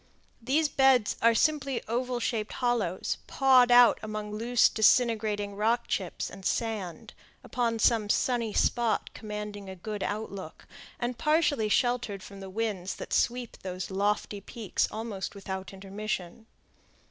These 0.41 0.67
beds 0.67 1.15
are 1.21 1.35
simply 1.35 1.79
oval 1.87 2.19
shaped 2.19 2.53
hollows, 2.53 3.19
pawed 3.27 3.69
out 3.69 3.99
among 4.01 4.31
loose, 4.31 4.67
disintegrating 4.67 5.55
rock 5.55 5.85
chips 5.87 6.27
and 6.27 6.43
sand, 6.43 7.13
upon 7.43 7.77
some 7.77 8.09
sunny 8.09 8.51
spot 8.51 9.11
commanding 9.13 9.69
a 9.69 9.75
good 9.75 10.01
outlook, 10.01 10.65
and 10.99 11.19
partially 11.19 11.69
sheltered 11.69 12.23
from 12.23 12.39
the 12.39 12.49
winds 12.49 12.95
that 12.95 13.13
sweep 13.13 13.57
those 13.61 13.91
lofty 13.91 14.41
peaks 14.41 14.87
almost 14.89 15.35
without 15.35 15.71
intermission. 15.71 16.47